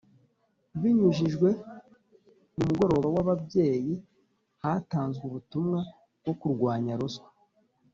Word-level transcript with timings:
Binyujijwe 0.81 1.49
mu 2.55 2.61
Mugoroba 2.69 3.07
w 3.15 3.17
Ababyeyi 3.23 3.93
hatanzwe 4.63 5.23
ubutumwa 5.29 5.79
bwo 6.21 6.33
kurwanya 6.39 6.93
ruswa 7.01 7.29